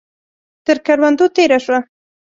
تر 0.65 0.77
کروندو 0.85 1.25
تېره 1.35 1.59
شوه. 1.65 1.79